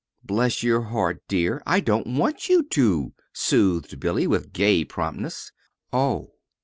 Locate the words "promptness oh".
4.83-6.31